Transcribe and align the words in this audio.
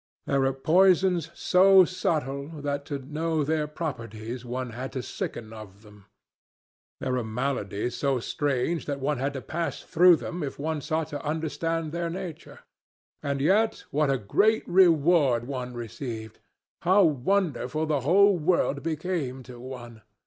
There 0.25 0.39
were 0.41 0.51
poisons 0.53 1.29
so 1.35 1.85
subtle 1.85 2.47
that 2.63 2.85
to 2.85 2.97
know 2.97 3.43
their 3.43 3.67
properties 3.67 4.43
one 4.43 4.71
had 4.71 4.93
to 4.93 5.03
sicken 5.03 5.53
of 5.53 5.83
them. 5.83 6.07
There 6.99 7.11
were 7.11 7.23
maladies 7.23 7.97
so 7.97 8.19
strange 8.19 8.87
that 8.87 8.99
one 8.99 9.19
had 9.19 9.33
to 9.33 9.41
pass 9.43 9.83
through 9.83 10.15
them 10.15 10.41
if 10.41 10.57
one 10.57 10.81
sought 10.81 11.09
to 11.09 11.23
understand 11.23 11.91
their 11.91 12.09
nature. 12.09 12.61
And, 13.21 13.41
yet, 13.41 13.83
what 13.91 14.09
a 14.09 14.17
great 14.17 14.67
reward 14.67 15.45
one 15.45 15.75
received! 15.75 16.39
How 16.81 17.03
wonderful 17.03 17.85
the 17.85 17.99
whole 18.01 18.39
world 18.39 18.81
became 18.81 19.43
to 19.43 19.59
one! 19.59 20.01